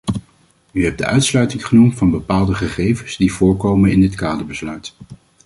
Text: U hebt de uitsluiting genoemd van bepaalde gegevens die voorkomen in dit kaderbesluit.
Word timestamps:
U 0.71 0.83
hebt 0.85 0.97
de 0.97 1.05
uitsluiting 1.05 1.65
genoemd 1.65 1.95
van 1.95 2.11
bepaalde 2.11 2.53
gegevens 2.53 3.17
die 3.17 3.33
voorkomen 3.33 3.91
in 3.91 4.01
dit 4.01 4.15
kaderbesluit. 4.15 4.95